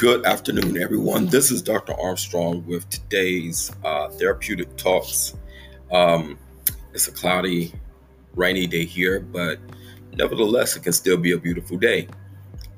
[0.00, 1.26] Good afternoon, everyone.
[1.26, 1.92] This is Dr.
[2.00, 5.36] Armstrong with today's uh, therapeutic talks.
[5.92, 6.38] Um,
[6.94, 7.74] it's a cloudy,
[8.34, 9.58] rainy day here, but
[10.14, 12.08] nevertheless, it can still be a beautiful day.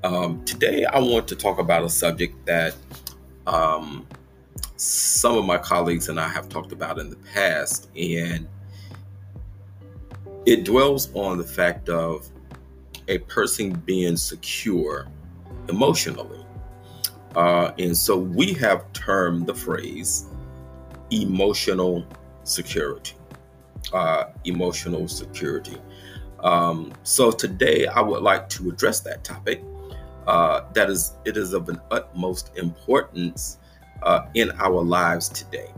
[0.02, 2.74] Um, today, I want to talk about a subject that
[3.46, 4.04] um,
[4.74, 8.48] some of my colleagues and I have talked about in the past, and
[10.44, 12.28] it dwells on the fact of
[13.06, 15.06] a person being secure
[15.68, 16.41] emotionally
[17.34, 20.26] uh, and so we have termed the phrase
[21.10, 22.04] emotional
[22.44, 23.14] security.
[23.92, 25.76] Uh, emotional security.
[26.40, 29.62] Um, so today I would like to address that topic.
[30.26, 33.58] Uh, that is, it is of an utmost importance
[34.02, 35.72] uh, in our lives today.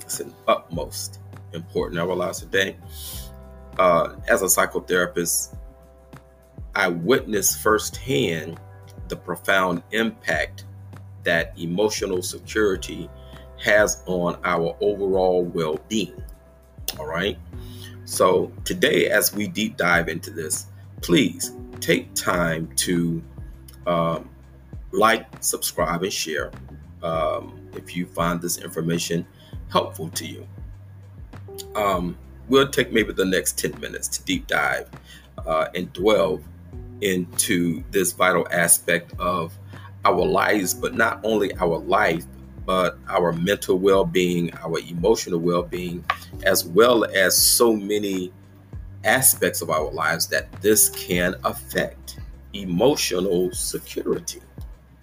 [0.00, 1.20] It's an utmost
[1.52, 2.76] important in our lives today.
[3.78, 5.56] Uh, as a psychotherapist,
[6.74, 8.58] I witnessed firsthand
[9.08, 10.64] the profound impact
[11.24, 13.10] that emotional security
[13.62, 16.22] has on our overall well being.
[16.98, 17.38] All right.
[18.04, 20.66] So, today, as we deep dive into this,
[21.00, 23.22] please take time to
[23.86, 24.28] um,
[24.92, 26.52] like, subscribe, and share
[27.02, 29.26] um, if you find this information
[29.70, 30.46] helpful to you.
[31.74, 32.16] Um,
[32.48, 34.88] we'll take maybe the next 10 minutes to deep dive
[35.46, 36.40] uh, and dwell
[37.00, 39.56] into this vital aspect of
[40.04, 42.24] our lives, but not only our life,
[42.66, 46.04] but our mental well being, our emotional well being,
[46.44, 48.32] as well as so many
[49.04, 52.18] aspects of our lives that this can affect
[52.52, 54.40] emotional security.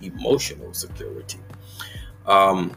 [0.01, 1.39] Emotional security.
[2.25, 2.75] Um,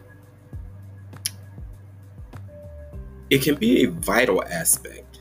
[3.31, 5.21] it can be a vital aspect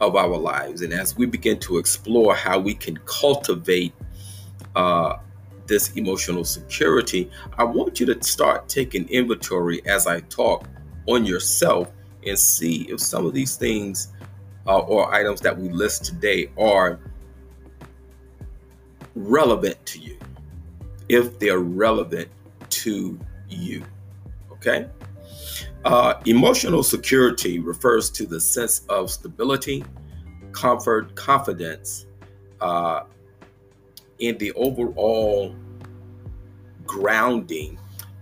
[0.00, 0.80] of our lives.
[0.82, 3.92] And as we begin to explore how we can cultivate
[4.74, 5.18] uh,
[5.66, 10.68] this emotional security, I want you to start taking inventory as I talk
[11.06, 11.90] on yourself
[12.26, 14.12] and see if some of these things
[14.66, 17.00] uh, or items that we list today are
[19.14, 20.18] relevant to you.
[21.08, 22.28] If they're relevant
[22.70, 23.18] to
[23.48, 23.84] you.
[24.52, 24.88] Okay?
[25.84, 29.84] Uh, emotional security refers to the sense of stability,
[30.52, 32.06] comfort, confidence,
[32.60, 33.02] uh,
[34.22, 35.54] in the overall
[36.86, 37.76] grounding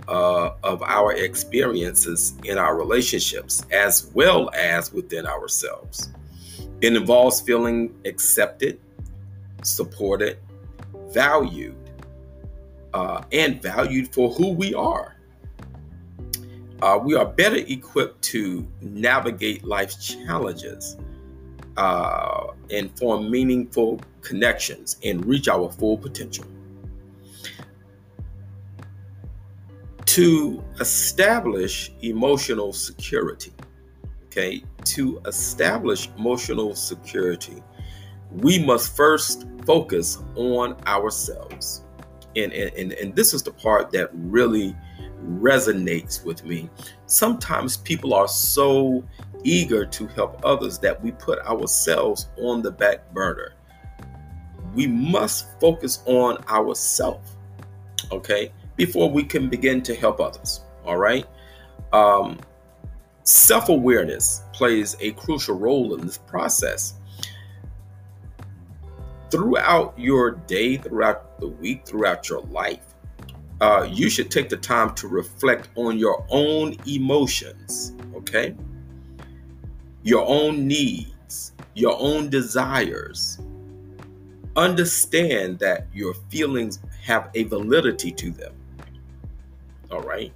[0.08, 6.10] uh, of our experiences in our relationships as well as within ourselves.
[6.80, 8.80] It involves feeling accepted,
[9.62, 10.38] supported,
[11.10, 11.76] valued,
[12.94, 15.16] uh, and valued for who we are.
[16.80, 20.96] Uh, we are better equipped to navigate life's challenges
[21.76, 26.44] uh, and form meaningful connections and reach our full potential.
[30.06, 33.52] To establish emotional security,
[34.26, 37.62] okay, to establish emotional security,
[38.32, 41.84] we must first focus on ourselves.
[42.36, 44.76] And, and, and this is the part that really
[45.24, 46.70] resonates with me.
[47.06, 49.04] Sometimes people are so
[49.44, 53.54] eager to help others that we put ourselves on the back burner.
[54.74, 57.36] We must focus on ourselves,
[58.12, 60.60] okay, before we can begin to help others.
[60.84, 61.26] All right.
[61.92, 62.38] Um,
[63.24, 66.94] Self awareness plays a crucial role in this process.
[69.30, 72.80] Throughout your day, throughout the week, throughout your life,
[73.60, 78.56] uh, you should take the time to reflect on your own emotions, okay?
[80.02, 83.38] Your own needs, your own desires.
[84.56, 88.52] Understand that your feelings have a validity to them,
[89.90, 90.32] all right?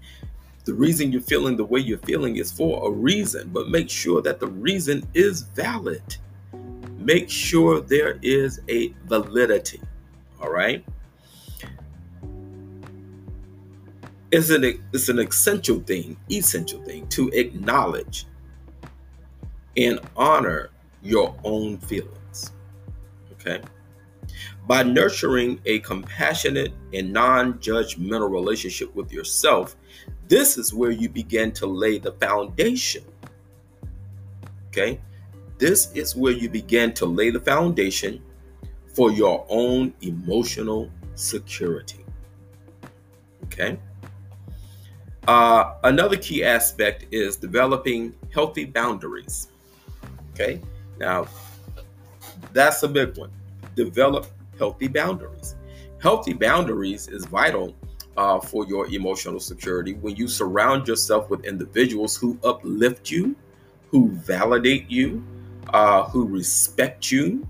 [0.65, 4.23] The reason you're feeling the way you're feeling is for a reason, but make sure
[4.23, 6.17] that the reason is valid.
[6.99, 9.81] Make sure there is a validity,
[10.41, 10.85] all right?
[14.31, 18.27] It's an it's an essential thing, essential thing to acknowledge
[19.77, 20.71] and honor
[21.03, 22.53] your own feelings.
[23.33, 23.61] Okay?
[24.67, 29.77] By nurturing a compassionate and non-judgmental relationship with yourself,
[30.29, 33.05] this is where you begin to lay the foundation.
[34.69, 35.01] Okay?
[35.59, 38.23] This is where you begin to lay the foundation
[38.95, 42.05] for your own emotional security.
[43.45, 43.79] Okay?
[45.29, 49.49] Uh, another key aspect is developing healthy boundaries.
[50.35, 50.61] Okay,
[50.99, 51.29] now
[52.53, 53.31] that's a big one.
[53.77, 54.27] Develop
[54.59, 55.55] healthy boundaries.
[56.03, 57.73] Healthy boundaries is vital
[58.17, 63.37] uh, for your emotional security when you surround yourself with individuals who uplift you,
[63.91, 65.25] who validate you,
[65.73, 67.47] uh, who respect you,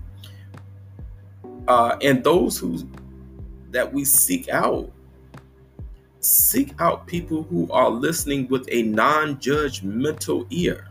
[1.67, 2.77] uh, and those who
[3.71, 4.91] that we seek out.
[6.19, 10.87] Seek out people who are listening with a non-judgmental ear.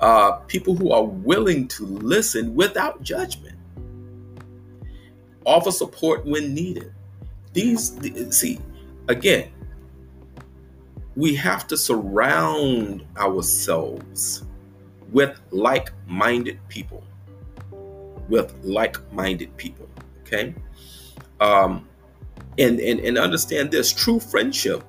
[0.00, 3.56] Uh, people who are willing to listen without judgment.
[5.44, 6.92] Offer support when needed.
[7.52, 7.98] These
[8.36, 8.60] see
[9.08, 9.50] again
[11.16, 14.44] we have to surround ourselves
[15.10, 17.02] with like-minded people.
[18.28, 19.88] With like-minded people
[20.28, 20.54] okay?
[21.40, 21.88] Um
[22.58, 24.84] and and, and understand this true friendship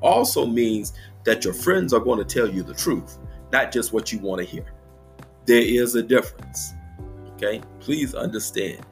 [0.00, 0.92] also means
[1.24, 3.18] that your friends are going to tell you the truth
[3.52, 4.64] not just what you want to hear
[5.46, 6.72] there is a difference
[7.32, 8.84] okay please understand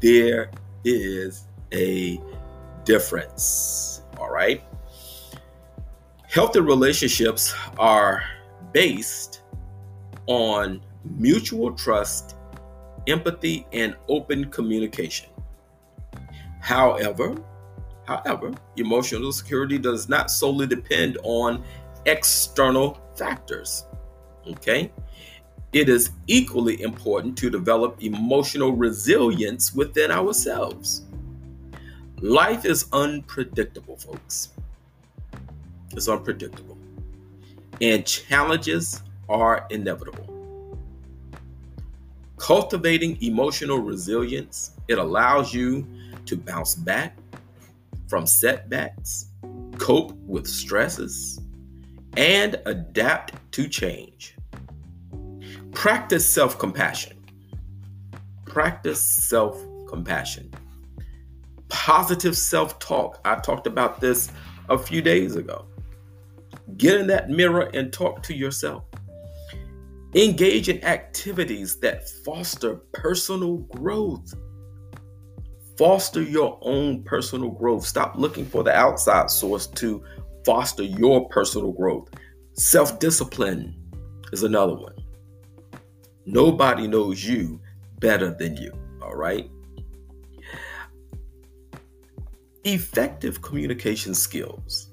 [0.00, 0.50] there
[0.84, 2.20] is a
[2.84, 4.02] difference.
[4.18, 4.62] All right.
[6.28, 8.22] Healthy relationships are
[8.72, 9.42] based
[10.26, 12.36] on mutual trust,
[13.06, 15.28] empathy, and open communication.
[16.60, 17.36] However,
[18.06, 21.62] however, emotional security does not solely depend on
[22.06, 23.86] external factors.
[24.46, 24.90] Okay?
[25.72, 31.02] It is equally important to develop emotional resilience within ourselves.
[32.20, 34.50] Life is unpredictable, folks.
[35.92, 36.78] It's unpredictable.
[37.80, 40.30] And challenges are inevitable.
[42.36, 45.86] Cultivating emotional resilience, it allows you
[46.26, 47.16] to bounce back
[48.06, 49.26] from setbacks,
[49.78, 51.40] cope with stresses,
[52.16, 54.36] and adapt to change.
[55.72, 57.24] Practice self compassion.
[58.46, 60.50] Practice self compassion
[61.74, 63.20] positive self talk.
[63.24, 64.30] I talked about this
[64.70, 65.66] a few days ago.
[66.76, 68.84] Get in that mirror and talk to yourself.
[70.14, 74.34] Engage in activities that foster personal growth.
[75.76, 77.84] Foster your own personal growth.
[77.84, 80.02] Stop looking for the outside source to
[80.44, 82.08] foster your personal growth.
[82.54, 83.74] Self discipline
[84.32, 84.94] is another one.
[86.26, 87.60] Nobody knows you
[87.98, 89.50] better than you, all right?
[92.64, 94.88] Effective communication skills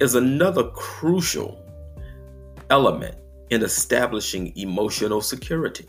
[0.00, 1.64] is another crucial
[2.70, 3.16] element
[3.50, 5.86] in establishing emotional security.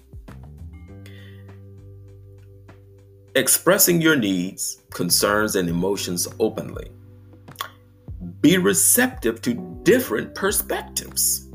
[3.35, 6.89] Expressing your needs, concerns, and emotions openly.
[8.41, 9.53] Be receptive to
[9.83, 11.49] different perspectives.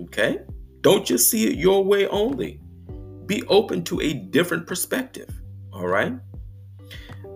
[0.00, 0.40] Okay?
[0.80, 2.60] Don't just see it your way only.
[3.26, 5.28] Be open to a different perspective.
[5.72, 6.14] All right?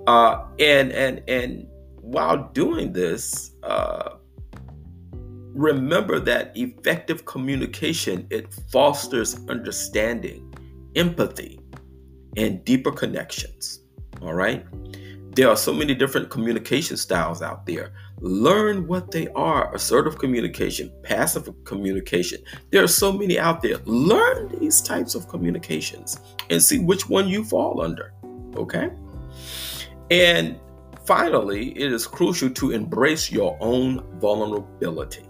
[0.06, 1.66] Uh, and and and
[2.00, 4.16] while doing this, uh,
[5.54, 10.52] remember that effective communication it fosters understanding,
[10.96, 11.60] empathy,
[12.36, 13.80] and deeper connections.
[14.20, 14.66] All right.
[15.34, 17.92] There are so many different communication styles out there.
[18.20, 22.40] Learn what they are assertive communication, passive communication.
[22.70, 23.78] There are so many out there.
[23.84, 28.12] Learn these types of communications and see which one you fall under.
[28.54, 28.90] Okay.
[30.12, 30.60] And
[31.04, 35.28] finally, it is crucial to embrace your own vulnerability.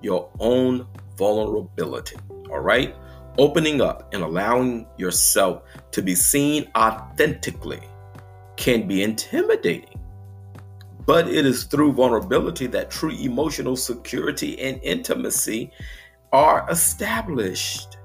[0.00, 0.86] Your own
[1.18, 2.16] vulnerability.
[2.50, 2.96] All right?
[3.36, 7.82] Opening up and allowing yourself to be seen authentically
[8.56, 10.00] can be intimidating.
[11.06, 15.70] But it is through vulnerability that true emotional security and intimacy
[16.32, 17.96] are established.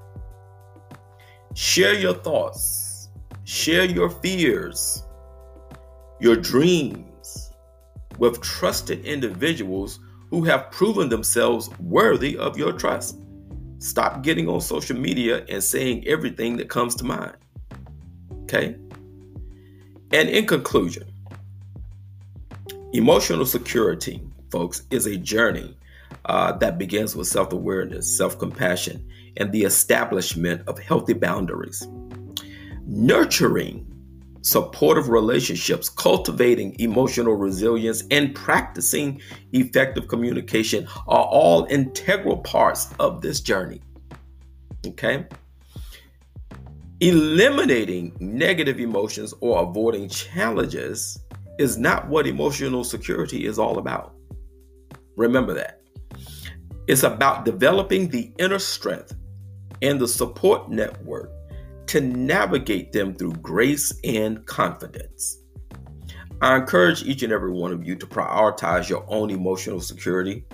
[1.54, 3.10] Share your thoughts,
[3.44, 5.02] share your fears,
[6.20, 7.50] your dreams
[8.18, 9.98] with trusted individuals
[10.30, 13.18] who have proven themselves worthy of your trust.
[13.80, 17.36] Stop getting on social media and saying everything that comes to mind.
[18.44, 18.76] Okay?
[20.12, 21.04] And in conclusion,
[22.92, 25.76] emotional security, folks, is a journey
[26.26, 31.86] uh, that begins with self awareness, self compassion, and the establishment of healthy boundaries.
[32.86, 33.88] Nurturing
[34.42, 39.20] supportive relationships, cultivating emotional resilience, and practicing
[39.52, 43.80] effective communication are all integral parts of this journey.
[44.86, 45.26] Okay?
[47.02, 51.18] Eliminating negative emotions or avoiding challenges
[51.58, 54.14] is not what emotional security is all about.
[55.16, 55.80] Remember that.
[56.86, 59.16] It's about developing the inner strength
[59.82, 61.32] and the support network
[61.86, 65.38] to navigate them through grace and confidence.
[66.40, 70.44] I encourage each and every one of you to prioritize your own emotional security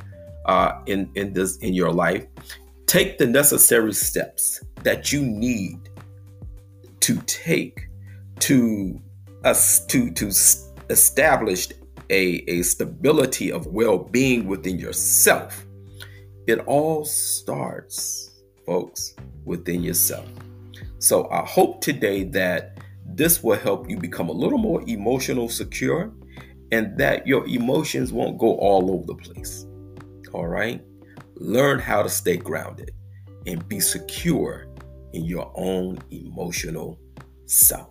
[0.46, 2.24] uh, in in this in your life.
[2.86, 5.87] Take the necessary steps that you need
[7.08, 7.88] to take
[8.38, 9.00] to
[9.42, 10.26] us to to
[10.90, 11.68] establish
[12.10, 15.64] a, a stability of well-being within yourself.
[16.46, 19.14] It all starts, folks,
[19.46, 20.26] within yourself.
[20.98, 26.12] So I hope today that this will help you become a little more emotional secure
[26.72, 29.64] and that your emotions won't go all over the place.
[30.34, 30.82] All right?
[31.36, 32.90] Learn how to stay grounded
[33.46, 34.66] and be secure
[35.12, 36.98] in your own emotional
[37.46, 37.88] self.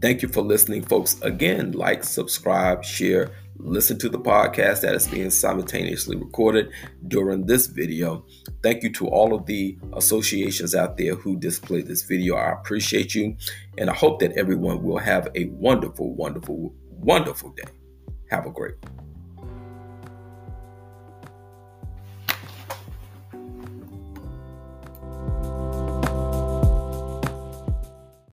[0.00, 1.20] Thank you for listening, folks.
[1.22, 6.70] Again, like, subscribe, share, listen to the podcast that is being simultaneously recorded
[7.08, 8.26] during this video.
[8.62, 12.36] Thank you to all of the associations out there who displayed this video.
[12.36, 13.36] I appreciate you,
[13.78, 17.70] and I hope that everyone will have a wonderful, wonderful, wonderful day.
[18.30, 19.13] Have a great one.